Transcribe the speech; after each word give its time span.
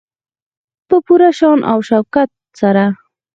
په 0.87 0.95
پوره 1.05 1.29
شان 1.37 1.59
او 1.71 1.79
شوکت 1.89 2.29
سره. 2.59 2.85